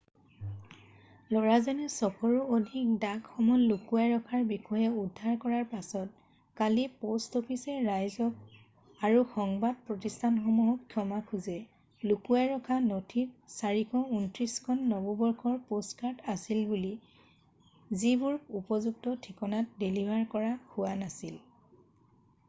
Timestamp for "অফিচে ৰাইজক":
7.43-8.57